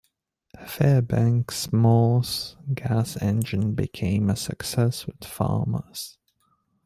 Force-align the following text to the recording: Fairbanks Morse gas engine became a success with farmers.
Fairbanks 0.65 1.71
Morse 1.71 2.55
gas 2.73 3.21
engine 3.21 3.75
became 3.75 4.31
a 4.31 4.35
success 4.35 5.05
with 5.05 5.23
farmers. 5.23 6.17